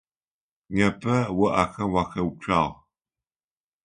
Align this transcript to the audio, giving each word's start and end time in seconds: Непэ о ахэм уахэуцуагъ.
Непэ 0.75 1.15
о 1.43 1.45
ахэм 1.61 1.91
уахэуцуагъ. 1.93 2.77